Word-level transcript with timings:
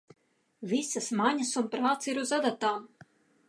Visas 0.71 1.09
maņas 1.19 1.53
un 1.61 1.69
prāts 1.77 2.13
ir 2.13 2.25
uz 2.25 2.33
adatām. 2.41 2.93